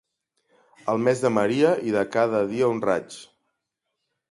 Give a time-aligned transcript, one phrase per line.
[0.93, 3.21] El mes de Maria i de cada dia un raig.